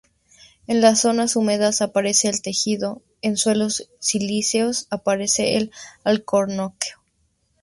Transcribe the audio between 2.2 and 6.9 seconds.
el quejigo; en suelos silíceos aparece el alcornoque.